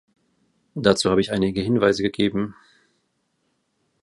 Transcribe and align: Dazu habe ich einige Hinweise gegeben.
Dazu 0.73 1.11
habe 1.11 1.21
ich 1.21 1.31
einige 1.31 1.61
Hinweise 1.61 2.01
gegeben. 2.01 2.55